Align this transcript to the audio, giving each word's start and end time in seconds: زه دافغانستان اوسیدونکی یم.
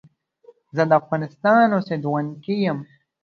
زه 0.75 0.83
دافغانستان 0.93 1.67
اوسیدونکی 1.75 2.55
یم. 2.67 2.79